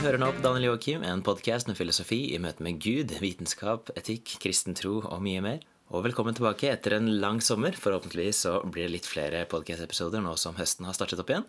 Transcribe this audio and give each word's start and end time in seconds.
Hører 0.00 0.16
nå 0.16 0.30
på 0.32 0.40
Daniel 0.40 0.70
Joakim, 0.70 1.02
en 1.04 1.20
podkast 1.20 1.68
med 1.68 1.76
filosofi 1.76 2.30
i 2.32 2.38
møte 2.40 2.64
med 2.64 2.78
Gud, 2.80 3.10
vitenskap, 3.20 3.90
etikk, 4.00 4.30
kristen 4.40 4.72
tro 4.72 4.94
og 5.02 5.18
mye 5.20 5.42
mer. 5.44 5.58
Og 5.92 6.06
velkommen 6.06 6.32
tilbake 6.32 6.70
etter 6.72 6.94
en 6.96 7.10
lang 7.20 7.42
sommer. 7.44 7.76
Forhåpentligvis 7.76 8.40
så 8.46 8.54
blir 8.64 8.86
det 8.86 8.94
litt 8.94 9.08
flere 9.10 9.42
podkast-episoder 9.52 10.24
nå 10.24 10.32
som 10.40 10.56
høsten 10.56 10.88
har 10.88 10.96
startet 10.96 11.20
opp 11.20 11.34
igjen. 11.34 11.44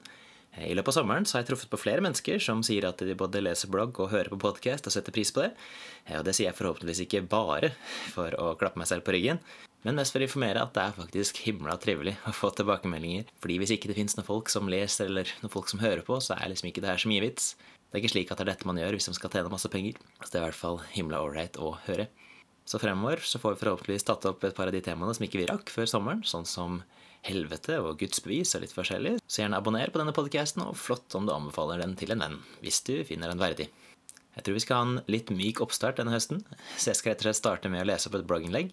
I 0.59 0.75
løpet 0.75 0.91
av 0.91 0.97
sommeren 0.99 1.23
så 1.23 1.37
har 1.37 1.45
jeg 1.45 1.53
truffet 1.53 1.71
på 1.71 1.79
flere 1.79 2.03
mennesker 2.03 2.43
som 2.43 2.59
sier 2.67 2.89
at 2.89 2.99
de 2.99 3.15
både 3.15 3.39
leser 3.39 3.71
blogg 3.71 3.95
og 4.03 4.11
hører 4.11 4.33
på 4.33 4.41
podkast 4.43 4.91
og 4.91 4.97
setter 4.97 5.15
pris 5.15 5.31
på 5.31 5.45
det. 5.45 5.53
Og 6.19 6.27
det 6.27 6.35
sier 6.35 6.49
jeg 6.49 6.59
forhåpentligvis 6.59 7.05
ikke 7.05 7.23
bare 7.31 7.71
for 8.11 8.35
å 8.35 8.51
klappe 8.59 8.83
meg 8.83 8.91
selv 8.91 9.07
på 9.07 9.15
ryggen, 9.15 9.39
men 9.87 9.95
mest 9.95 10.11
for 10.11 10.19
å 10.19 10.27
informere 10.27 10.67
at 10.67 10.75
det 10.75 10.83
er 10.83 10.97
faktisk 10.99 11.39
himla 11.47 11.79
trivelig 11.79 12.19
å 12.27 12.35
få 12.35 12.51
tilbakemeldinger. 12.59 13.31
Fordi 13.39 13.61
hvis 13.63 13.77
ikke 13.77 13.89
det 13.89 13.97
fins 13.97 14.19
noen 14.19 14.27
folk 14.27 14.51
som 14.51 14.67
leser, 14.69 15.07
eller 15.07 15.31
noen 15.39 15.55
folk 15.55 15.71
som 15.71 15.81
hører 15.81 16.03
på, 16.03 16.19
så 16.19 16.35
er 16.35 16.51
liksom 16.51 16.69
ikke 16.69 16.83
det 16.83 16.91
her 16.91 17.01
så 17.01 17.09
mye 17.09 17.23
vits. 17.23 17.53
Det 17.91 17.97
er 17.99 18.01
ikke 18.05 18.13
slik 18.13 18.31
at 18.31 18.39
det 18.39 18.45
er 18.45 18.51
dette 18.53 18.67
man 18.69 18.79
gjør 18.79 18.95
hvis 18.95 19.09
man 19.11 19.17
skal 19.17 19.33
tjene 19.33 19.51
masse 19.51 19.69
penger. 19.71 19.99
Så 20.21 20.29
det 20.31 20.39
er 20.39 20.43
i 20.43 20.47
hvert 20.47 20.59
fall 20.61 20.79
himla 20.93 21.19
ålreit 21.25 21.59
å 21.59 21.73
høre. 21.89 22.07
Så 22.63 22.79
fremover 22.79 23.19
så 23.25 23.41
får 23.41 23.55
vi 23.55 23.61
forhåpentligvis 23.65 24.07
tatt 24.07 24.27
opp 24.29 24.45
et 24.47 24.55
par 24.55 24.69
av 24.69 24.75
de 24.75 24.81
temaene 24.85 25.15
som 25.17 25.25
ikke 25.25 25.41
vi 25.41 25.47
rakk 25.49 25.71
før 25.73 25.89
sommeren, 25.89 26.21
sånn 26.23 26.47
som 26.47 26.79
helvete 27.27 27.81
og 27.83 27.99
gudsbevis 27.99 28.55
og 28.55 28.63
litt 28.63 28.73
forskjellig. 28.73 29.17
Så 29.27 29.43
gjerne 29.43 29.59
abonner 29.59 29.91
på 29.91 29.99
denne 30.01 30.15
podcasten, 30.15 30.63
og 30.63 30.77
flott 30.79 31.13
om 31.19 31.27
du 31.27 31.33
anbefaler 31.35 31.83
den 31.83 31.97
til 31.99 32.15
en 32.15 32.23
venn, 32.23 32.39
hvis 32.63 32.79
du 32.87 32.95
finner 33.05 33.33
den 33.33 33.41
verdig. 33.41 33.67
Jeg 34.37 34.45
tror 34.47 34.55
vi 34.55 34.63
skal 34.63 34.79
ha 34.79 34.87
en 34.87 35.03
litt 35.11 35.33
myk 35.35 35.59
oppstart 35.65 35.99
denne 35.99 36.13
høsten, 36.15 36.45
så 36.79 36.93
jeg 36.93 37.01
skal 37.01 37.11
rett 37.11 37.25
og 37.25 37.27
slett 37.27 37.41
starte 37.41 37.69
med 37.73 37.83
å 37.83 37.89
lese 37.91 38.07
opp 38.07 38.15
et 38.21 38.29
blogginnlegg 38.29 38.71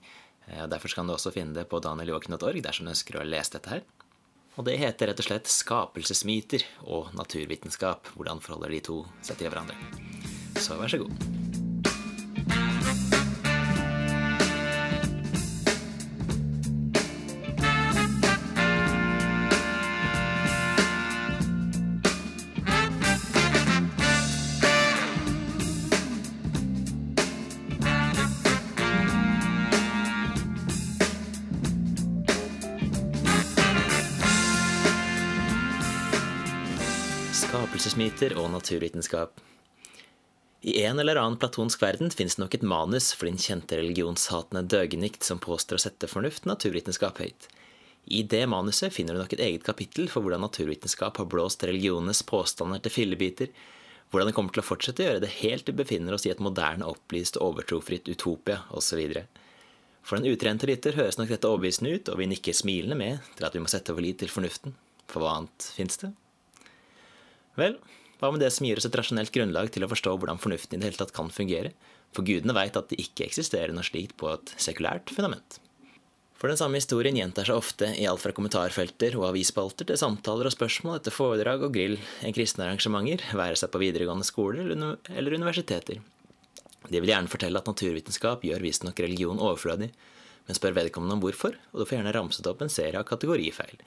Eh, 0.49 0.67
Derfor 0.69 0.95
kan 0.95 1.07
du 1.09 1.15
også 1.15 1.33
finne 1.35 1.55
det 1.57 1.67
på 1.69 1.81
danieljoakim.org 1.85 2.63
dersom 2.65 2.89
du 2.89 2.95
ønsker 2.95 3.19
å 3.21 3.27
lese 3.27 3.57
dette 3.57 3.73
her. 3.73 3.83
Og 4.59 4.67
det 4.67 4.75
heter 4.81 5.13
rett 5.13 5.21
og 5.23 5.29
slett 5.29 5.51
skapelsesmyter 5.55 6.67
og 6.91 7.13
naturvitenskap. 7.15 8.11
Hvordan 8.19 8.43
forholder 8.43 8.75
de 8.75 8.85
to 8.91 9.01
seg 9.23 9.39
til 9.39 9.53
hverandre? 9.53 9.79
Så 10.59 10.75
vær 10.81 10.91
så 10.91 10.99
god. 11.05 11.38
Skapelsesmyter 37.99 38.37
og 38.39 38.53
naturvitenskap. 38.53 39.41
I 40.63 40.85
en 40.87 41.01
eller 41.03 41.19
annen 41.19 41.39
platonsk 41.39 41.81
verden 41.83 42.13
finnes 42.15 42.37
det 42.37 42.43
nok 42.45 42.53
et 42.55 42.63
manus 42.63 43.09
for 43.11 43.27
din 43.27 43.41
kjente 43.43 43.75
religionshatende 43.75 44.63
døgenikt 44.71 45.27
som 45.27 45.41
påstår 45.43 45.81
å 45.81 45.83
sette 45.83 46.07
fornuft 46.07 46.47
naturvitenskap 46.47 47.19
høyt. 47.19 47.49
I 48.07 48.23
det 48.23 48.45
manuset 48.47 48.95
finner 48.95 49.19
du 49.19 49.23
nok 49.25 49.35
et 49.35 49.43
eget 49.43 49.67
kapittel 49.67 50.07
for 50.13 50.23
hvordan 50.23 50.45
naturvitenskap 50.47 51.19
har 51.19 51.27
blåst 51.27 51.67
religionenes 51.67 52.23
påstander 52.23 52.79
til 52.85 52.95
fillebiter, 53.01 53.51
hvordan 54.13 54.31
det 54.31 54.37
kommer 54.39 54.55
til 54.55 54.63
å 54.63 54.69
fortsette 54.69 55.03
å 55.03 55.09
gjøre 55.09 55.25
det 55.27 55.33
helt 55.41 55.67
til 55.67 55.75
vi 55.75 55.83
befinner 55.83 56.15
oss 56.15 56.29
i 56.29 56.33
et 56.37 56.45
moderne, 56.45 56.87
opplyst 56.87 57.41
overtrofritt 57.43 58.07
utopia, 58.07 58.61
osv. 58.71 59.03
For 60.07 60.23
den 60.23 60.31
utrente 60.31 60.71
lytter 60.71 60.95
høres 61.01 61.19
nok 61.19 61.35
dette 61.35 61.51
overbevisende 61.51 61.99
ut, 61.99 62.15
og 62.15 62.23
vi 62.23 62.31
nikker 62.31 62.63
smilende 62.63 63.03
med 63.03 63.35
til 63.35 63.51
at 63.51 63.59
vi 63.59 63.67
må 63.67 63.75
sette 63.75 63.91
vår 63.91 64.07
lit 64.07 64.23
til 64.23 64.31
fornuften. 64.31 64.79
For 65.11 65.19
hva 65.19 65.41
annet 65.41 65.73
fins 65.75 65.99
det? 66.07 66.15
Vel, 67.59 67.79
hva 68.19 68.33
med 68.35 68.43
det 68.43 68.51
som 68.55 68.67
gir 68.67 68.81
oss 68.81 68.87
et 68.89 68.97
rasjonelt 68.99 69.35
grunnlag 69.35 69.71
til 69.75 69.85
å 69.87 69.91
forstå 69.91 70.17
hvordan 70.17 70.41
fornuften 70.43 70.79
i 70.79 70.83
det 70.83 70.91
hele 70.91 71.01
tatt 71.01 71.15
kan 71.15 71.31
fungere? 71.31 71.75
For 72.15 72.27
gudene 72.27 72.57
veit 72.57 72.77
at 72.79 72.91
det 72.91 72.99
ikke 73.03 73.27
eksisterer 73.29 73.75
noe 73.75 73.87
slikt 73.87 74.17
på 74.19 74.31
et 74.33 74.55
sekulært 74.59 75.13
fundament. 75.15 75.61
For 76.39 76.51
den 76.51 76.59
samme 76.59 76.79
historien 76.79 77.17
gjentar 77.19 77.49
seg 77.49 77.59
ofte 77.59 77.89
i 77.99 78.05
alt 78.07 78.23
fra 78.23 78.31
kommentarfelter 78.35 79.17
og 79.19 79.33
avisspalter 79.33 79.89
til 79.89 79.99
samtaler 79.99 80.47
og 80.47 80.55
spørsmål 80.55 81.01
etter 81.01 81.15
foredrag 81.15 81.65
og 81.67 81.75
grill 81.75 81.97
en 82.23 82.35
kristne 82.35 82.63
arrangementer, 82.67 83.25
være 83.35 83.59
seg 83.59 83.73
på 83.75 83.81
videregående 83.83 84.27
skoler 84.27 84.71
eller 84.71 85.35
universiteter. 85.35 85.99
De 86.87 87.01
vil 87.03 87.11
gjerne 87.11 87.31
fortelle 87.31 87.59
at 87.59 87.67
naturvitenskap 87.67 88.47
gjør 88.47 88.63
visstnok 88.63 89.03
religion 89.03 89.43
overflødig, 89.43 89.91
men 90.47 90.57
spør 90.57 90.79
vedkommende 90.79 91.19
om 91.19 91.25
hvorfor, 91.27 91.59
og 91.73 91.83
du 91.83 91.85
får 91.85 91.99
gjerne 91.99 92.15
ramset 92.15 92.47
opp 92.49 92.63
en 92.63 92.73
serie 92.73 93.03
av 93.03 93.09
kategorifeil. 93.11 93.83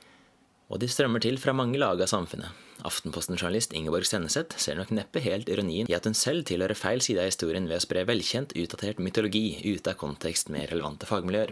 Og 0.71 0.79
de 0.79 0.87
strømmer 0.87 1.19
til 1.19 1.35
fra 1.41 1.51
mange 1.51 1.79
lag 1.81 1.99
av 1.99 2.07
samfunnet. 2.07 2.55
Aftenposten-journalist 2.87 3.75
Ingeborg 3.75 4.07
Senneseth 4.07 4.55
ser 4.61 4.79
nok 4.79 4.93
neppe 4.95 5.21
helt 5.21 5.51
ironien 5.51 5.89
i 5.91 5.95
at 5.97 6.07
hun 6.07 6.15
selv 6.17 6.47
tilhører 6.47 6.79
feil 6.79 7.03
side 7.03 7.19
av 7.19 7.27
historien 7.27 7.67
ved 7.67 7.81
å 7.81 7.83
spre 7.83 8.05
velkjent, 8.07 8.55
utdatert 8.55 9.03
mytologi 9.03 9.59
ute 9.67 9.91
av 9.91 9.99
kontekst 9.99 10.49
med 10.53 10.71
relevante 10.71 11.09
fagmiljøer. 11.09 11.51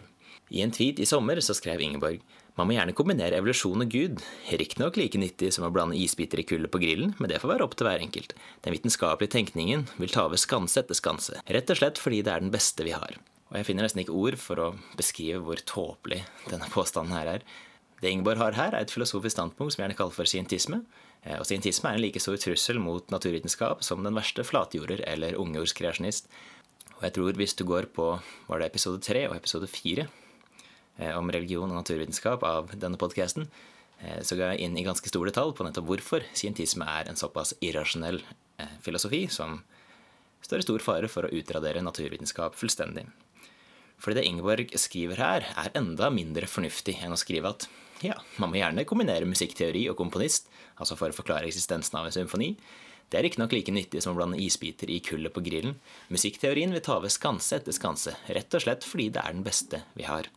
I 0.56 0.63
en 0.63 0.72
tweet 0.74 1.02
i 1.03 1.06
sommer 1.06 1.38
så 1.44 1.53
skrev 1.53 1.84
Ingeborg 1.84 2.24
man 2.59 2.68
må 2.68 2.74
gjerne 2.75 2.91
kombinere 2.91 3.38
evolusjon 3.40 3.85
og 3.85 3.91
Gud, 3.94 4.18
riktignok 4.52 4.97
like 5.00 5.19
nyttig 5.22 5.53
som 5.56 5.63
å 5.63 5.69
blande 5.72 5.96
isbiter 5.96 6.41
i 6.41 6.44
kullet 6.44 6.72
på 6.74 6.81
grillen, 6.81 7.13
men 7.16 7.31
det 7.31 7.38
får 7.40 7.53
være 7.53 7.63
opp 7.63 7.78
til 7.80 7.88
hver 7.88 8.03
enkelt. 8.03 8.34
Den 8.66 8.75
vitenskapelige 8.75 9.31
tenkningen 9.38 9.86
vil 9.96 10.12
ta 10.12 10.25
over 10.28 10.41
skanse 10.41 10.81
etter 10.81 10.97
skanse, 10.97 11.40
rett 11.47 11.72
og 11.72 11.80
slett 11.80 12.01
fordi 12.03 12.19
det 12.25 12.34
er 12.34 12.44
den 12.44 12.51
beste 12.51 12.84
vi 12.84 12.91
har. 12.91 13.16
Og 13.47 13.56
jeg 13.62 13.69
finner 13.69 13.88
nesten 13.88 14.03
ikke 14.03 14.18
ord 14.18 14.36
for 14.41 14.59
å 14.59 14.68
beskrive 15.00 15.40
hvor 15.46 15.63
tåpelig 15.72 16.19
denne 16.50 16.68
påstanden 16.74 17.16
her 17.16 17.31
er. 17.38 17.47
Det 18.00 18.12
Ingeborg 18.12 18.40
har 18.40 18.56
her, 18.56 18.76
er 18.76 18.86
et 18.86 18.94
filosofisk 18.94 19.36
standpunkt 19.36 19.76
som 19.76 19.84
gjerne 19.84 19.98
kalles 19.98 20.16
for 20.16 20.30
scientisme. 20.30 20.82
Eh, 21.26 21.36
og 21.36 21.48
scientisme 21.48 21.90
er 21.90 21.98
en 21.98 22.04
like 22.04 22.22
stor 22.24 22.38
trussel 22.40 22.80
mot 22.80 23.12
naturvitenskap 23.12 23.84
som 23.84 24.06
den 24.06 24.16
verste 24.16 24.46
flatjorder 24.48 25.04
eller 25.10 25.36
ungjordskreasjonist. 25.40 26.30
Og 27.00 27.04
jeg 27.08 27.16
tror 27.16 27.40
hvis 27.40 27.56
du 27.60 27.66
går 27.68 27.90
på 27.96 28.14
var 28.48 28.62
det 28.62 28.70
episode 28.72 29.04
tre 29.04 29.26
og 29.28 29.36
episode 29.36 29.68
fire 29.72 30.08
eh, 30.98 31.12
om 31.16 31.32
religion 31.32 31.68
og 31.68 31.82
naturvitenskap 31.82 32.44
av 32.48 32.72
denne 32.80 33.00
podkasten, 33.00 33.50
eh, 34.00 34.22
så 34.24 34.40
ga 34.40 34.54
jeg 34.54 34.68
inn 34.68 34.80
i 34.80 34.86
ganske 34.88 35.12
stor 35.12 35.28
detalj 35.28 35.58
på 35.58 35.68
nettopp 35.68 35.92
hvorfor 35.92 36.28
scientisme 36.31 36.88
er 36.88 37.12
en 37.12 37.20
såpass 37.20 37.56
irrasjonell 37.60 38.24
filosofi 38.84 39.22
som 39.31 39.62
står 40.44 40.60
i 40.60 40.66
stor 40.66 40.84
fare 40.84 41.08
for 41.12 41.24
å 41.24 41.31
utradere 41.36 41.84
naturvitenskap 41.84 42.58
fullstendig. 42.60 43.06
Fordi 44.00 44.20
det 44.20 44.26
Ingeborg 44.28 44.74
skriver 44.80 45.20
her, 45.20 45.48
er 45.60 45.76
enda 45.76 46.10
mindre 46.12 46.48
fornuftig 46.48 46.98
enn 47.04 47.16
å 47.16 47.20
skrive 47.20 47.52
at 47.52 47.68
ja, 48.06 48.16
man 48.40 48.52
må 48.52 48.60
gjerne 48.60 48.86
kombinere 48.88 49.28
musikkteori 49.28 49.88
og 49.92 49.98
komponist, 50.00 50.48
altså 50.80 50.98
for 51.00 51.12
å 51.12 51.18
forklare 51.18 51.50
eksistensen 51.50 52.00
av 52.00 52.08
en 52.08 52.16
symfoni. 52.16 52.54
Det 53.10 53.18
er 53.18 53.26
riktignok 53.26 53.54
like 53.56 53.74
nyttig 53.74 54.04
som 54.06 54.14
å 54.14 54.20
blande 54.20 54.38
isbiter 54.40 54.90
i 54.94 55.00
kullet 55.02 55.34
på 55.34 55.42
grillen. 55.46 55.80
Musikkteorien 56.14 56.74
vil 56.76 56.84
ta 56.86 57.00
over 57.00 57.10
skanse 57.10 57.58
etter 57.58 57.74
skanse, 57.74 58.14
rett 58.30 58.54
og 58.54 58.64
slett 58.64 58.86
fordi 58.86 59.10
det 59.16 59.24
er 59.24 59.34
den 59.34 59.46
beste 59.46 59.82
vi 59.98 60.06
har. 60.06 60.30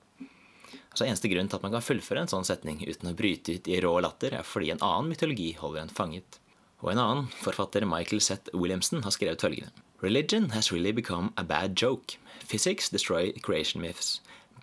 Altså 0.92 1.06
Eneste 1.06 1.28
grunn 1.32 1.48
til 1.48 1.58
at 1.58 1.64
man 1.64 1.72
kan 1.72 1.84
fullføre 1.84 2.24
en 2.24 2.32
sånn 2.32 2.48
setning 2.48 2.80
uten 2.84 3.12
å 3.12 3.16
bryte 3.16 3.56
ut 3.56 3.68
i 3.68 3.80
rå 3.80 3.92
latter, 4.04 4.36
er 4.36 4.48
fordi 4.48 4.72
en 4.72 4.82
annen 4.84 5.12
mytologi 5.12 5.52
holder 5.60 5.84
en 5.84 5.94
fanget. 6.00 6.40
Og 6.82 6.90
en 6.92 7.00
annen, 7.00 7.28
forfatter 7.44 7.86
Michael 7.86 8.20
Seth 8.24 8.52
Williamson, 8.56 9.04
har 9.04 9.14
skrevet 9.14 9.44
følgende. 9.44 9.72
Religion 10.02 10.50
has 10.50 10.72
really 10.72 10.92
become 10.92 11.32
a 11.36 11.44
bad 11.44 11.76
joke. 11.76 12.18
Physics 12.44 12.90
destroy 12.90 13.32
creation 13.40 13.80
myths. 13.80 14.20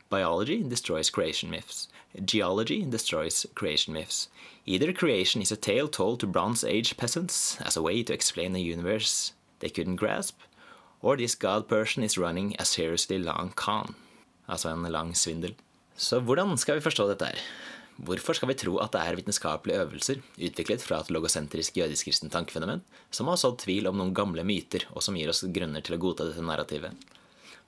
Biology 0.10 0.64
destroys 0.64 1.12
creation 1.12 1.52
myths. 1.52 1.88
Geology 2.26 2.84
destroys 2.84 3.46
creation 3.54 3.94
myths. 3.94 4.28
Either 4.66 4.92
creation 4.92 5.42
is 5.42 5.52
a 5.52 5.56
tale 5.56 5.88
told 5.88 6.20
to 6.20 6.28
Bronze 6.28 6.64
Age 6.64 6.98
peasants 6.98 7.62
as 7.62 7.78
a 7.78 7.82
way 7.82 8.02
to 8.02 8.14
explain 8.14 8.56
a 8.56 8.60
universe 8.60 9.34
they 9.60 9.70
couldn't 9.70 9.98
grasp, 9.98 10.40
or 11.02 11.16
this 11.16 11.36
god 11.36 11.68
person 11.68 12.02
is 12.02 12.18
running 12.18 12.56
a 12.58 12.66
seriously 12.66 13.20
long 13.20 13.52
con. 13.56 13.94
Altså 14.48 14.70
en 14.70 14.92
lang 14.92 15.14
svindel. 15.16 15.54
Så 15.96 16.20
hvordan 16.20 16.58
skal 16.58 16.80
vi 16.80 16.82
forstå 16.82 17.08
dette 17.08 17.26
her? 17.26 17.40
Hvorfor 18.00 18.34
skal 18.34 18.48
vi 18.48 18.56
tro 18.56 18.78
at 18.80 18.94
det 18.96 19.02
er 19.04 19.16
vitenskapelige 19.20 19.84
øvelser, 19.84 20.22
utviklet 20.40 20.82
fra 20.82 21.02
et 21.04 21.12
logosentrisk 21.12 21.78
jødisk-kristent 21.78 22.32
tankefenomen 22.32 22.82
som 23.12 23.28
har 23.28 23.38
sådd 23.38 23.60
tvil 23.66 23.92
om 23.92 24.00
noen 24.00 24.14
gamle 24.16 24.46
myter, 24.48 24.88
og 24.96 25.04
som 25.04 25.18
gir 25.20 25.30
oss 25.30 25.44
grunner 25.44 25.84
til 25.84 25.98
å 25.98 26.02
godta 26.02 26.30
dette 26.30 26.42
narrativet? 26.42 26.96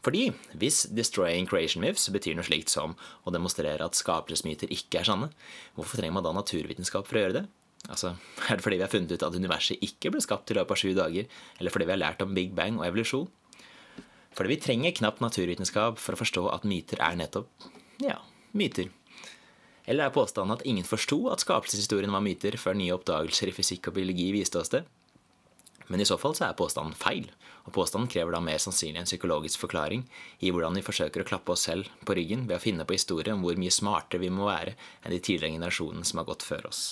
Fordi 0.02 0.32
hvis 0.58 0.88
'destroying 0.90 1.48
creation 1.48 1.84
myths' 1.84 2.10
betyr 2.10 2.36
noe 2.36 2.46
slikt 2.46 2.70
som 2.74 2.96
å 3.26 3.34
demonstrere 3.34 3.86
at 3.86 3.98
skapelsesmyter 3.98 4.72
ikke 4.74 5.02
er 5.02 5.10
sanne, 5.10 5.30
hvorfor 5.76 6.02
trenger 6.02 6.18
man 6.18 6.26
da 6.26 6.34
naturvitenskap 6.34 7.06
for 7.06 7.20
å 7.20 7.26
gjøre 7.26 7.38
det? 7.42 7.46
Altså, 7.90 8.16
Er 8.50 8.58
det 8.58 8.66
fordi 8.66 8.78
vi 8.78 8.86
har 8.86 8.94
funnet 8.94 9.12
ut 9.12 9.24
at 9.24 9.38
universet 9.38 9.82
ikke 9.82 10.12
ble 10.14 10.22
skapt 10.22 10.50
i 10.52 10.58
løpet 10.58 10.74
av 10.74 10.82
sju 10.82 10.94
dager, 10.98 11.30
eller 11.60 11.74
fordi 11.74 11.86
vi 11.86 11.96
har 11.96 12.02
lært 12.02 12.26
om 12.26 12.34
Big 12.34 12.56
Bang 12.58 12.80
og 12.80 12.88
evolusjon? 12.90 13.30
Fordi 14.34 14.54
vi 14.54 14.62
trenger 14.64 14.96
knapt 14.96 15.22
naturvitenskap 15.22 16.00
for 16.00 16.16
å 16.16 16.22
forstå 16.22 16.48
at 16.54 16.66
myter 16.66 17.02
er 17.04 17.18
nettopp 17.20 17.50
ja, 18.02 18.18
myter. 18.58 18.90
Eller 19.86 20.08
er 20.08 20.16
påstanden 20.16 20.56
at 20.56 20.66
ingen 20.66 20.88
forsto 20.88 21.28
at 21.34 21.44
skapelseshistorien 21.44 22.14
var 22.14 22.24
myter 22.24 22.56
før 22.58 22.78
nye 22.78 22.96
oppdagelser 22.96 23.52
i 23.52 23.56
fysikk 23.56 23.90
og 23.90 23.98
biologi 23.98 24.30
viste 24.34 24.62
oss 24.62 24.72
det? 24.74 24.86
Men 25.92 26.00
i 26.00 26.08
så 26.08 26.16
fall 26.16 26.34
så 26.38 26.46
er 26.48 26.56
påstanden 26.56 26.96
feil, 26.96 27.26
og 27.68 27.74
påstanden 27.76 28.08
krever 28.12 28.32
da 28.32 28.40
mer 28.40 28.62
sannsynlig 28.64 29.02
en 29.02 29.10
psykologisk 29.10 29.60
forklaring 29.60 30.06
i 30.40 30.54
hvordan 30.54 30.80
vi 30.80 30.86
forsøker 30.88 31.26
å 31.26 31.28
klappe 31.28 31.52
oss 31.52 31.66
selv 31.68 31.90
på 32.08 32.16
ryggen 32.16 32.46
ved 32.48 32.56
å 32.56 32.64
finne 32.64 32.86
på 32.88 32.96
historier 32.96 33.34
om 33.36 33.44
hvor 33.44 33.60
mye 33.60 33.74
smartere 33.76 34.24
vi 34.24 34.32
må 34.32 34.48
være 34.48 34.78
enn 34.78 35.12
de 35.12 35.20
tidligere 35.20 35.58
generasjonene 35.58 36.08
som 36.08 36.22
har 36.22 36.30
gått 36.32 36.48
før 36.48 36.70
oss. 36.72 36.84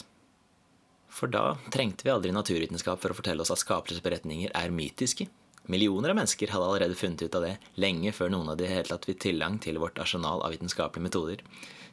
For 1.09 1.31
da 1.31 1.55
trengte 1.71 2.03
vi 2.05 2.11
aldri 2.11 2.35
naturvitenskap 2.35 2.99
for 2.99 3.15
å 3.15 3.17
fortelle 3.17 3.45
oss 3.45 3.53
at 3.55 3.63
skapelsesberetninger 3.63 4.51
er 4.55 4.75
mytiske. 4.75 5.29
Millioner 5.71 6.11
av 6.11 6.19
mennesker 6.19 6.51
hadde 6.51 6.67
allerede 6.67 6.99
funnet 6.99 7.23
ut 7.23 7.35
av 7.39 7.45
det 7.45 7.55
lenge 7.79 8.11
før 8.15 8.31
noen 8.33 8.51
av 8.51 8.59
de 8.59 8.67
helt 8.67 8.91
tatt 8.91 9.07
fikk 9.07 9.23
tilgang 9.25 9.59
til 9.63 9.79
vårt 9.81 9.99
arsenal 10.01 10.43
av 10.43 10.51
vitenskapelige 10.53 11.07
metoder. 11.07 11.43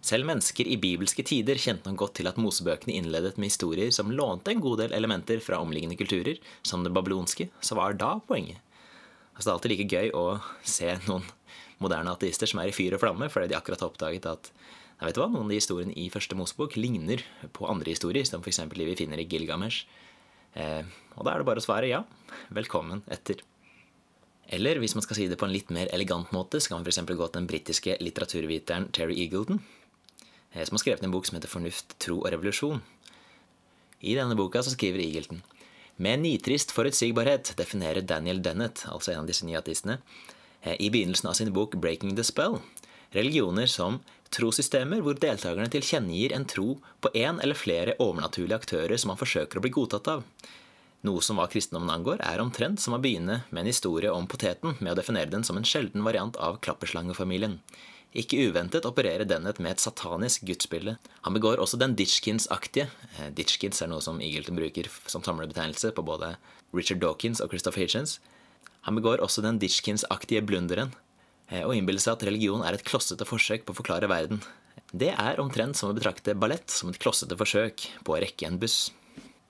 Selv 0.06 0.28
mennesker 0.28 0.68
i 0.70 0.76
bibelske 0.78 1.24
tider 1.26 1.58
kjente 1.58 1.90
nok 1.90 2.04
godt 2.04 2.14
til 2.20 2.28
at 2.30 2.36
mosebøkene 2.38 2.94
innledet 2.94 3.34
med 3.40 3.50
historier 3.50 3.90
som 3.94 4.12
lånte 4.14 4.52
en 4.52 4.62
god 4.62 4.84
del 4.84 4.94
elementer 4.94 5.40
fra 5.42 5.58
omliggende 5.58 5.98
kulturer, 5.98 6.38
som 6.62 6.84
det 6.86 6.92
babylonske, 6.94 7.48
så 7.58 7.78
var 7.78 7.96
da 7.98 8.12
poenget. 8.28 8.60
Altså, 9.34 9.48
det 9.48 9.50
er 9.50 9.56
alltid 9.56 9.72
like 9.74 9.88
gøy 9.90 10.12
å 10.14 10.26
se 10.62 10.92
noen 11.08 11.26
moderne 11.82 12.14
ateister 12.14 12.48
som 12.48 12.62
er 12.62 12.70
i 12.70 12.76
fyr 12.76 12.94
og 12.96 13.02
flamme 13.02 13.28
fordi 13.32 13.50
de 13.50 13.58
akkurat 13.58 13.82
har 13.82 13.90
oppdaget 13.90 14.28
at 14.30 14.52
jeg 14.96 15.10
vet 15.10 15.18
hva, 15.20 15.26
noen 15.28 15.44
av 15.44 15.50
de 15.52 15.58
historiene 15.58 15.96
i 15.98 16.06
første 16.08 16.38
Mosebok 16.38 16.78
ligner 16.78 17.20
på 17.52 17.66
andre 17.68 17.92
historier, 17.92 18.24
som 18.24 18.40
f.eks. 18.40 18.62
de 18.72 18.86
vi 18.88 18.94
finner 18.96 19.20
i 19.20 19.26
Gilgamesh. 19.28 19.84
Eh, 20.56 20.86
og 21.18 21.26
da 21.26 21.34
er 21.34 21.42
det 21.42 21.48
bare 21.50 21.60
å 21.60 21.66
svare 21.66 21.90
ja. 21.90 21.98
Velkommen 22.48 23.02
etter. 23.12 23.42
Eller 24.56 24.80
hvis 24.80 24.94
man 24.96 25.04
skal 25.04 25.18
si 25.18 25.26
det 25.28 25.36
på 25.36 25.44
en 25.44 25.52
litt 25.52 25.68
mer 25.74 25.90
elegant 25.92 26.32
måte, 26.32 26.62
så 26.62 26.70
kan 26.70 26.80
man 26.80 26.88
f.eks. 26.88 27.02
gå 27.10 27.28
til 27.28 27.36
den 27.36 27.50
britiske 27.50 27.98
litteraturviteren 28.00 28.88
Terry 28.96 29.18
Eagleton, 29.26 29.60
som 30.52 30.76
har 30.76 30.82
skrevet 30.82 31.04
en 31.04 31.14
bok 31.14 31.26
som 31.26 31.36
heter 31.38 31.50
Fornuft, 31.50 31.98
tro 32.02 32.20
og 32.22 32.30
revolusjon. 32.32 32.82
I 34.00 34.14
denne 34.18 34.36
boka 34.38 34.62
så 34.62 34.72
skriver 34.76 35.02
Eagleton 35.02 35.42
med 35.96 36.20
nitrist 36.20 36.74
forutsigbarhet 36.76 37.54
definerer 37.56 38.04
Daniel 38.04 38.42
Dennett, 38.44 38.82
altså 38.92 39.14
en 39.14 39.22
av 39.22 39.30
disse 39.30 39.46
nye 39.48 39.56
artistene, 39.56 39.96
i 40.76 40.90
begynnelsen 40.92 41.30
av 41.30 41.36
sin 41.38 41.52
bok 41.56 41.78
Breaking 41.80 42.12
the 42.18 42.24
Spell, 42.26 42.58
religioner 43.16 43.70
som 43.70 44.02
trossystemer 44.34 45.00
hvor 45.00 45.16
deltakerne 45.16 45.70
tilkjennegir 45.72 46.34
en 46.36 46.44
tro 46.44 46.74
på 47.00 47.12
én 47.16 47.40
eller 47.40 47.56
flere 47.56 47.94
overnaturlige 48.02 48.58
aktører 48.60 49.00
som 49.00 49.14
man 49.14 49.20
forsøker 49.20 49.56
å 49.56 49.64
bli 49.64 49.72
godtatt 49.72 50.10
av. 50.12 50.26
Noe 51.06 51.22
som 51.24 51.40
hva 51.40 51.46
kristendommen 51.48 51.94
angår, 51.94 52.20
er 52.20 52.42
omtrent 52.44 52.82
som 52.82 52.96
å 52.96 53.00
begynne 53.00 53.44
med 53.48 53.62
en 53.62 53.70
historie 53.70 54.12
om 54.12 54.28
poteten 54.28 54.76
med 54.80 54.92
å 54.92 54.98
definere 54.98 55.32
den 55.32 55.46
som 55.48 55.56
en 55.56 55.64
sjelden 55.64 56.04
variant 56.04 56.36
av 56.36 56.58
klapperslangefamilien. 56.66 57.60
Ikke 58.16 58.40
uventet 58.48 58.86
opererer 58.88 59.28
Dennett 59.28 59.58
med 59.60 59.74
et 59.74 59.82
satanisk 59.82 60.46
gudsbilde. 60.48 60.96
Han 61.26 61.36
begår 61.36 61.60
også 61.60 61.76
den 61.80 61.96
Ditchkins-aktige 61.98 62.88
eh, 63.18 63.32
Ditchkins 63.36 63.82
er 63.84 63.92
noe 63.92 64.04
som 64.04 64.22
Eagleton 64.24 64.56
bruker 64.56 64.88
som 65.04 65.24
samlebetegnelse 65.26 65.92
på 65.96 66.06
både 66.06 66.34
Richard 66.72 67.02
Dawkins 67.04 67.42
og 67.44 67.52
Christopher 67.52 67.84
Hitchens. 67.84 68.18
Han 68.88 68.96
begår 68.96 69.20
også 69.20 69.44
den 69.44 69.60
Ditchkins-aktige 69.60 70.44
blunderen 70.46 70.94
Eh, 71.46 71.62
og 71.62 71.76
innbiller 71.76 72.02
seg 72.02 72.16
at 72.16 72.26
religion 72.26 72.64
er 72.66 72.76
et 72.76 72.86
klossete 72.86 73.26
forsøk 73.28 73.66
på 73.66 73.74
å 73.74 73.78
forklare 73.78 74.10
verden. 74.10 74.42
Det 74.90 75.12
er 75.14 75.42
omtrent 75.42 75.78
som 75.78 75.92
å 75.92 75.96
betrakte 75.96 76.34
ballett 76.38 76.72
som 76.72 76.90
et 76.90 76.98
klossete 77.02 77.38
forsøk 77.38 77.86
på 78.06 78.14
å 78.14 78.20
rekke 78.22 78.48
en 78.48 78.58
buss. 78.62 78.90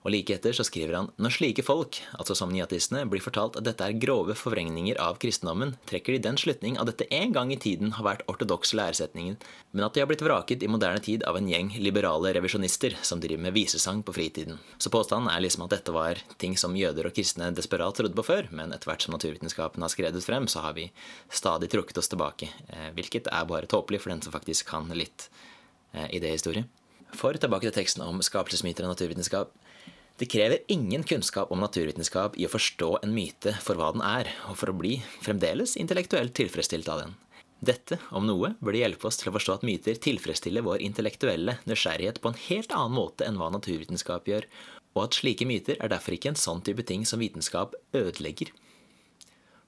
Og 0.06 0.12
like 0.14 0.36
etter 0.36 0.54
så 0.54 0.62
skriver 0.62 0.94
han 0.94 1.08
når 1.18 1.32
slike 1.34 1.64
folk, 1.66 1.96
altså 2.14 2.36
som 2.38 2.52
nyatistene, 2.54 3.02
blir 3.10 3.24
fortalt 3.24 3.56
at 3.58 3.66
dette 3.66 3.82
er 3.82 3.96
grove 3.98 4.36
forvrengninger 4.38 5.00
av 5.02 5.18
kristendommen, 5.18 5.72
trekker 5.90 6.14
de 6.14 6.20
den 6.28 6.38
slutning 6.38 6.76
at 6.78 6.86
dette 6.92 7.08
en 7.10 7.34
gang 7.34 7.50
i 7.50 7.58
tiden 7.58 7.90
har 7.96 8.06
vært 8.06 8.22
ortodokse 8.30 8.78
læresetningen, 8.78 9.34
men 9.74 9.86
at 9.86 9.96
de 9.96 10.04
har 10.04 10.06
blitt 10.06 10.22
vraket 10.22 10.62
i 10.62 10.70
moderne 10.70 11.02
tid 11.02 11.26
av 11.26 11.40
en 11.40 11.50
gjeng 11.50 11.72
liberale 11.82 12.30
revisjonister 12.38 12.94
som 13.02 13.18
driver 13.24 13.48
med 13.48 13.56
visesang 13.58 14.04
på 14.06 14.14
fritiden. 14.14 14.62
Så 14.78 14.94
påstanden 14.94 15.32
er 15.32 15.42
liksom 15.42 15.66
at 15.66 15.74
dette 15.74 15.96
var 15.96 16.22
ting 16.38 16.54
som 16.54 16.78
jøder 16.78 17.10
og 17.10 17.18
kristne 17.18 17.50
desperat 17.56 17.98
trodde 17.98 18.14
på 18.14 18.28
før, 18.30 18.46
men 18.54 18.70
etter 18.76 18.92
hvert 18.92 19.08
som 19.08 19.18
naturvitenskapen 19.18 19.82
har 19.82 19.90
skredet 19.90 20.22
frem, 20.22 20.46
så 20.46 20.62
har 20.68 20.78
vi 20.78 20.86
stadig 21.34 21.72
trukket 21.74 21.98
oss 21.98 22.14
tilbake, 22.14 22.52
eh, 22.70 22.92
hvilket 22.94 23.26
er 23.34 23.50
bare 23.50 23.66
tåpelig 23.66 24.04
for 24.06 24.14
den 24.14 24.22
som 24.22 24.38
faktisk 24.38 24.70
kan 24.70 24.86
litt 24.94 25.26
eh, 25.90 26.06
idéhistorie. 26.14 26.68
For 27.16 27.34
tilbake 27.34 27.68
til 27.68 27.74
teksten 27.74 28.06
om 28.06 28.22
skapelsesmyter 28.22 28.86
og 28.86 28.94
naturvitenskap. 28.94 29.50
Det 30.16 30.26
krever 30.32 30.58
ingen 30.72 31.02
kunnskap 31.02 31.50
om 31.52 31.60
naturvitenskap 31.60 32.38
i 32.40 32.46
å 32.46 32.52
forstå 32.52 32.86
en 33.04 33.12
myte 33.12 33.52
for 33.60 33.76
hva 33.76 33.90
den 33.92 34.00
er, 34.00 34.30
og 34.48 34.56
for 34.56 34.72
å 34.72 34.76
bli 34.78 34.94
fremdeles 35.20 35.76
intellektuelt 35.76 36.32
tilfredsstilt 36.38 36.88
av 36.88 37.02
den. 37.02 37.12
Dette, 37.60 37.98
om 38.16 38.24
noe, 38.24 38.54
burde 38.64 38.80
hjelpe 38.80 39.08
oss 39.08 39.20
til 39.20 39.28
å 39.28 39.34
forstå 39.36 39.58
at 39.58 39.66
myter 39.68 40.00
tilfredsstiller 40.00 40.64
vår 40.64 40.80
intellektuelle 40.88 41.58
nysgjerrighet 41.68 42.22
på 42.24 42.32
en 42.32 42.40
helt 42.46 42.72
annen 42.72 42.96
måte 42.96 43.28
enn 43.28 43.36
hva 43.40 43.50
naturvitenskap 43.52 44.28
gjør, 44.28 44.48
og 44.96 45.02
at 45.04 45.20
slike 45.20 45.44
myter 45.48 45.76
er 45.84 45.92
derfor 45.92 46.16
ikke 46.16 46.32
en 46.32 46.40
sånn 46.40 46.64
type 46.64 46.84
ting 46.88 47.04
som 47.08 47.20
vitenskap 47.20 47.76
ødelegger. 47.96 48.52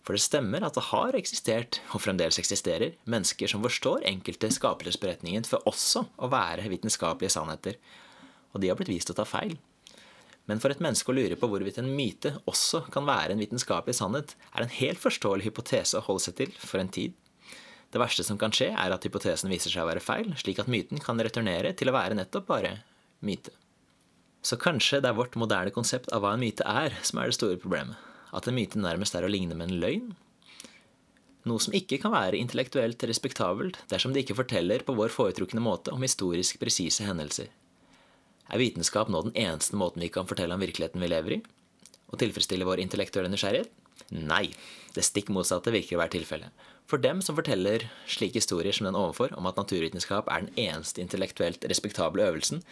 For 0.01 0.17
det 0.17 0.25
stemmer 0.25 0.65
at 0.65 0.77
det 0.79 0.89
har 0.89 1.17
eksistert, 1.17 1.83
og 1.93 2.01
fremdeles 2.01 2.41
eksisterer, 2.41 2.97
mennesker 3.05 3.53
som 3.53 3.61
forstår 3.65 4.07
enkelte 4.09 4.49
skapelsesberetninger 4.57 5.45
for 5.49 5.69
også 5.69 6.07
å 6.17 6.33
være 6.33 6.71
vitenskapelige 6.73 7.37
sannheter, 7.37 7.77
og 8.55 8.63
de 8.63 8.73
har 8.73 8.81
blitt 8.81 8.97
vist 8.97 9.13
å 9.13 9.17
ta 9.19 9.29
feil. 9.29 9.59
Men 10.49 10.63
for 10.63 10.73
et 10.73 10.81
menneske 10.81 11.13
å 11.13 11.17
lure 11.17 11.37
på 11.37 11.49
hvorvidt 11.51 11.79
en 11.83 11.91
myte 11.93 12.33
også 12.49 12.87
kan 12.93 13.07
være 13.09 13.35
en 13.35 13.43
vitenskapelig 13.43 13.99
sannhet, 13.99 14.33
er 14.55 14.65
en 14.65 14.77
helt 14.79 15.01
forståelig 15.03 15.51
hypotese 15.51 16.01
å 16.01 16.05
holde 16.07 16.25
seg 16.25 16.39
til 16.41 16.55
for 16.57 16.81
en 16.81 16.93
tid. 16.93 17.17
Det 17.93 18.01
verste 18.01 18.25
som 18.25 18.41
kan 18.41 18.53
skje, 18.53 18.71
er 18.73 18.93
at 18.93 19.05
hypotesen 19.05 19.53
viser 19.53 19.73
seg 19.73 19.85
å 19.85 19.89
være 19.91 20.05
feil, 20.05 20.33
slik 20.41 20.61
at 20.61 20.69
myten 20.73 21.01
kan 21.05 21.21
returnere 21.21 21.75
til 21.77 21.93
å 21.93 21.97
være 21.97 22.17
nettopp 22.17 22.49
bare 22.49 22.79
myte. 23.25 23.53
Så 24.45 24.57
kanskje 24.61 25.03
det 25.03 25.11
er 25.11 25.19
vårt 25.19 25.37
moderne 25.41 25.73
konsept 25.75 26.09
av 26.15 26.25
hva 26.25 26.35
en 26.35 26.43
myte 26.43 26.65
er, 26.65 26.97
som 27.05 27.21
er 27.21 27.29
det 27.29 27.37
store 27.37 27.61
problemet. 27.61 27.97
At 28.33 28.49
en 28.49 28.57
myte 28.57 28.81
nærmest 28.81 29.17
er 29.17 29.25
å 29.25 29.33
ligne 29.33 29.57
med 29.57 29.71
en 29.71 29.81
løgn. 29.83 30.11
Noe 31.49 31.63
som 31.65 31.77
ikke 31.77 32.01
kan 32.03 32.13
være 32.13 32.41
intellektuelt 32.41 33.05
respektabelt 33.09 33.81
dersom 33.93 34.13
det 34.13 34.25
ikke 34.25 34.37
forteller 34.43 34.85
på 34.85 34.97
vår 34.97 35.13
foretrukne 35.13 35.65
måte 35.65 35.95
om 35.95 36.05
historisk 36.05 36.61
presise 36.61 37.07
hendelser. 37.09 37.49
Er 38.49 38.63
vitenskap 38.63 39.11
nå 39.13 39.23
den 39.27 39.37
eneste 39.37 39.77
måten 39.77 40.03
vi 40.05 40.11
kan 40.13 40.29
fortelle 40.29 40.57
om 40.57 40.65
virkeligheten 40.65 41.03
vi 41.03 41.11
lever 41.11 41.37
i? 41.37 41.43
Og 42.09 42.21
tilfredsstille 42.23 42.65
vår 42.65 42.81
intellektuelle 42.81 43.31
nysgjerrighet? 43.33 43.71
Nei. 44.15 44.49
Det 44.95 45.05
stikk 45.05 45.29
motsatte 45.35 45.73
virker 45.75 45.99
å 45.99 46.01
være 46.01 46.15
tilfellet. 46.17 46.67
For 46.89 47.01
dem 47.03 47.21
som 47.21 47.37
forteller 47.37 47.85
slike 48.09 48.41
historier 48.41 48.73
som 48.73 48.87
den 48.89 48.97
ovenfor, 48.97 49.35
om 49.37 49.47
at 49.51 49.59
naturvitenskap 49.61 50.31
er 50.33 50.47
den 50.47 50.55
eneste 50.63 51.03
intellektuelt 51.03 51.67
respektable 51.69 52.25
øvelsen, 52.25 52.63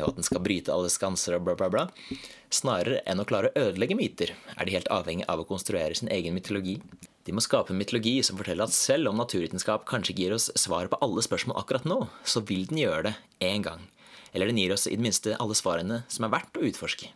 og 0.00 0.06
at 0.08 0.16
den 0.16 0.26
skal 0.26 0.40
bryte 0.42 0.72
alle 0.72 0.88
skanser 0.92 1.36
og 1.36 1.44
bla, 1.44 1.56
bla, 1.60 1.68
bla, 1.68 1.84
snarere 2.48 3.02
enn 3.04 3.20
å 3.20 3.26
klare 3.28 3.50
å 3.52 3.66
ødelegge 3.66 3.98
myter, 3.98 4.32
er 4.56 4.64
de 4.64 4.76
helt 4.78 4.88
avhengig 4.94 5.28
av 5.28 5.42
å 5.42 5.48
konstruere 5.50 5.98
sin 5.98 6.08
egen 6.14 6.34
mytologi. 6.38 6.78
De 7.28 7.34
må 7.36 7.44
skape 7.44 7.74
en 7.74 7.80
mytologi 7.82 8.16
som 8.24 8.40
forteller 8.40 8.64
at 8.64 8.74
selv 8.74 9.10
om 9.10 9.20
naturvitenskap 9.20 9.84
kanskje 9.90 10.16
gir 10.16 10.32
oss 10.38 10.48
svaret 10.56 10.94
på 10.94 11.02
alle 11.04 11.26
spørsmål 11.26 11.60
akkurat 11.60 11.84
nå, 11.84 12.06
så 12.24 12.40
vil 12.48 12.64
den 12.70 12.80
gjøre 12.86 13.10
det 13.10 13.14
en 13.50 13.66
gang. 13.66 13.84
Eller 14.36 14.52
den 14.52 14.60
gir 14.60 14.74
oss 14.74 14.84
i 14.84 14.96
det 14.98 15.04
minste 15.04 15.38
alle 15.40 15.56
svarene 15.56 16.02
som 16.12 16.26
er 16.26 16.34
verdt 16.34 16.60
å 16.60 16.66
utforske. 16.68 17.08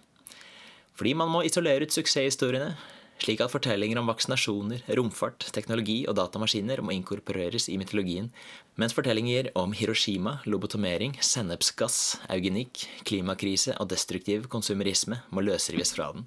Fordi 0.97 1.13
man 1.17 1.29
må 1.33 1.43
isolere 1.45 1.85
ut 1.85 1.93
suksesshistoriene, 1.93 2.73
slik 3.21 3.43
at 3.45 3.53
fortellinger 3.53 4.01
om 4.01 4.09
vaksinasjoner, 4.09 4.87
romfart, 4.97 5.45
teknologi 5.53 5.99
og 6.09 6.17
datamaskiner 6.17 6.81
må 6.85 6.95
inkorporeres 6.97 7.69
i 7.69 7.77
mytologien, 7.81 8.31
mens 8.81 8.97
fortellinger 8.97 9.51
om 9.61 9.75
Hiroshima, 9.77 10.39
lobotomering, 10.49 11.19
sennepsgass, 11.25 12.17
eugenikk, 12.33 12.87
klimakrise 13.09 13.77
og 13.77 13.91
destruktiv 13.93 14.49
konsumerisme 14.53 15.21
må 15.29 15.45
løsrives 15.45 15.93
fra 15.97 16.09
den. 16.17 16.25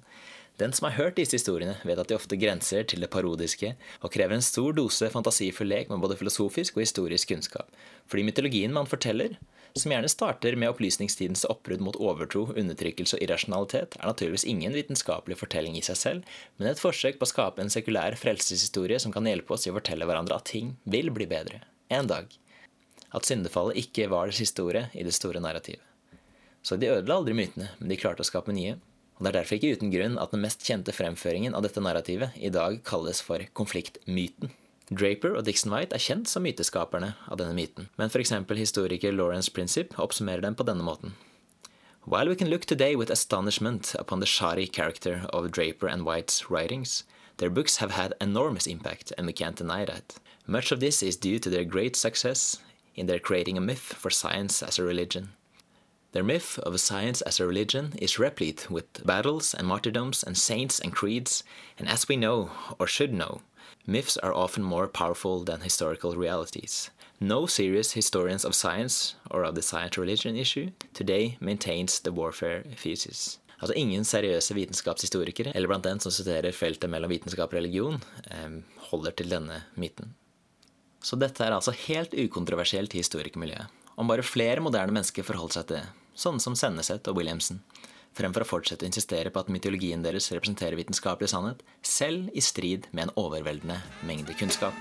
Den 0.62 0.70
som 0.70 0.86
har 0.86 0.94
hørt 0.94 1.16
disse 1.18 1.34
historiene, 1.34 1.80
vet 1.82 1.98
at 1.98 2.06
de 2.10 2.14
ofte 2.14 2.38
grenser 2.38 2.84
til 2.86 3.02
det 3.02 3.10
parodiske, 3.10 3.72
og 4.06 4.12
krever 4.14 4.36
en 4.36 4.44
stor 4.46 4.76
dose 4.76 5.08
fantasifull 5.10 5.66
lek 5.66 5.90
med 5.90 5.98
både 6.04 6.14
filosofisk 6.20 6.78
og 6.78 6.84
historisk 6.84 7.32
kunnskap. 7.32 7.74
Fordi 8.06 8.22
mytologien 8.28 8.74
man 8.74 8.86
forteller, 8.86 9.34
som 9.80 9.90
gjerne 9.90 10.08
starter 10.08 10.54
med 10.56 10.70
opplysningstidens 10.70 11.44
oppbrudd 11.50 11.80
mot 11.82 11.96
overtro, 11.98 12.44
undertrykkelse 12.54 13.16
og 13.16 13.24
irrasjonalitet, 13.26 13.96
er 13.98 14.06
naturligvis 14.06 14.46
ingen 14.46 14.76
vitenskapelig 14.76 15.40
fortelling 15.40 15.74
i 15.74 15.82
seg 15.82 15.98
selv, 15.98 16.36
men 16.56 16.70
et 16.70 16.78
forsøk 16.82 17.18
på 17.18 17.26
å 17.26 17.32
skape 17.32 17.62
en 17.62 17.72
sekulær 17.74 18.14
frelseshistorie 18.20 19.00
som 19.02 19.10
kan 19.14 19.26
hjelpe 19.26 19.56
oss 19.56 19.66
i 19.66 19.72
å 19.72 19.74
fortelle 19.74 20.06
hverandre 20.06 20.38
at 20.38 20.46
ting 20.52 20.76
vil 20.86 21.10
bli 21.10 21.26
bedre. 21.26 21.64
En 21.90 22.06
dag. 22.06 22.30
At 23.10 23.26
syndefallet 23.26 23.82
ikke 23.82 24.06
var 24.14 24.30
det 24.30 24.38
siste 24.38 24.62
ordet 24.62 24.86
i 24.94 25.02
det 25.06 25.14
store 25.16 25.42
narrativet. 25.42 25.82
Så 26.62 26.78
de 26.78 26.94
ødela 26.94 27.18
aldri 27.18 27.34
mytene, 27.34 27.72
men 27.80 27.90
de 27.90 27.98
klarte 27.98 28.22
å 28.22 28.30
skape 28.30 28.54
nye. 28.54 28.78
Og 29.18 29.26
Det 29.26 29.30
er 29.30 29.40
derfor 29.40 29.58
ikke 29.58 29.74
uten 29.74 29.90
grunn 29.90 30.18
at 30.22 30.30
den 30.30 30.42
mest 30.46 30.62
kjente 30.62 30.94
fremføringen 30.94 31.54
av 31.54 31.66
dette 31.66 31.82
narrativet 31.82 32.38
i 32.38 32.50
dag 32.54 32.78
kalles 32.86 33.20
for 33.22 33.42
konfliktmyten. 33.52 34.54
Draper 34.92 35.32
og 35.32 35.46
Dixon 35.46 35.72
White 35.72 35.96
er 35.96 36.02
kjent 36.02 36.28
som 36.28 36.44
myteskaperne 36.44 37.14
av 37.24 37.38
denne 37.40 37.56
myten, 37.56 37.88
men 37.96 38.10
f.eks. 38.12 38.34
historiker 38.52 39.12
Lawrence 39.12 39.50
Princip 39.50 39.96
oppsummerer 39.98 40.44
dem 40.44 40.54
på 40.54 40.66
denne 40.68 40.84
måten. 40.84 41.14
While 42.04 42.28
we 42.28 42.36
can 42.36 42.50
look 42.50 42.66
today 42.66 42.94
with 42.94 43.10
astonishment 43.10 43.94
upon 43.98 44.20
the 44.20 44.26
shoddy 44.26 44.66
character 44.66 45.24
of 45.32 45.50
Draper 45.50 45.88
and 45.88 46.04
White's 46.04 46.50
writings, 46.50 47.04
their 47.38 47.48
books 47.48 47.78
have 47.78 47.92
had 47.92 48.12
enormous 48.20 48.66
impact, 48.66 49.10
and 49.16 49.26
we 49.26 49.32
can't 49.32 49.56
deny 49.56 49.86
that. 49.86 50.16
Much 50.46 50.70
of 50.70 50.80
this 50.80 51.02
is 51.02 51.16
due 51.16 51.38
to 51.38 51.48
their 51.48 51.64
great 51.64 51.96
success 51.96 52.58
in 52.94 53.06
their 53.06 53.18
creating 53.18 53.56
a 53.56 53.62
myth 53.62 53.94
for 53.96 54.10
science 54.10 54.62
as 54.62 54.78
a 54.78 54.82
religion. 54.84 55.30
Their 56.12 56.22
myth 56.22 56.58
of 56.58 56.78
science 56.78 57.22
as 57.22 57.40
a 57.40 57.46
religion 57.46 57.94
is 57.98 58.18
replete 58.18 58.70
with 58.70 59.04
battles 59.06 59.54
and 59.54 59.66
martyrdoms 59.66 60.22
and 60.22 60.36
saints 60.36 60.78
and 60.78 60.92
creeds, 60.92 61.42
and 61.78 61.88
as 61.88 62.06
we 62.06 62.16
know, 62.16 62.50
or 62.78 62.86
should 62.86 63.14
know, 63.14 63.40
Myths 63.86 64.16
are 64.16 64.32
often 64.32 64.64
more 64.64 64.86
powerful 64.86 65.44
than 65.44 65.60
historical 65.60 66.16
realities. 66.16 66.90
No 67.20 67.46
serious 67.46 67.92
historians 67.92 68.44
of 68.44 68.54
science 68.54 69.14
or 69.30 69.44
of 69.44 69.54
the 69.54 69.62
science 69.62 69.98
religion 69.98 70.36
issue 70.36 70.70
today 70.94 71.36
maintains 71.40 72.00
the 72.00 72.10
warfare 72.10 72.64
thesis. 72.76 73.38
Altså 73.60 73.74
Ingen 73.76 74.04
seriøse 74.04 74.54
vitenskapshistorikere, 74.54 75.52
eller 75.54 75.68
blant 75.68 75.84
den 75.84 76.00
som 76.00 76.12
studerer 76.12 76.52
feltet 76.52 76.90
mellom 76.90 77.12
vitenskap 77.12 77.52
og 77.52 77.58
religion, 77.60 78.00
holder 78.90 79.10
til 79.10 79.30
denne 79.30 79.62
myten. 79.76 80.14
Så 81.04 81.16
dette 81.20 81.44
er 81.44 81.52
altså 81.52 81.76
helt 81.84 82.16
ukontroversielt 82.16 82.94
i 82.94 83.02
historikermiljøet. 83.04 83.68
Om 83.96 84.08
bare 84.08 84.24
flere 84.26 84.64
moderne 84.64 84.96
mennesker 84.96 85.22
forholder 85.22 85.60
seg 85.60 85.68
til 85.68 85.78
det, 85.82 85.86
sånne 86.16 86.40
som 86.40 86.56
Senneset 86.56 87.08
og 87.08 87.20
Williamson, 87.20 87.60
fremfor 88.14 88.44
å 88.44 88.48
fortsette 88.48 88.86
å 88.86 88.90
insistere 88.90 89.32
på 89.34 89.42
at 89.42 89.50
mytologien 89.52 90.04
deres 90.04 90.30
representerer 90.34 90.78
vitenskapelig 90.78 91.32
sannhet, 91.34 91.62
selv 91.82 92.30
i 92.34 92.44
strid 92.44 92.88
med 92.92 93.08
en 93.08 93.14
overveldende 93.26 93.80
mengde 94.06 94.36
kunnskap. 94.38 94.74